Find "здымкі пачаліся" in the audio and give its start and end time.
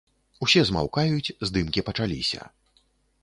1.49-2.41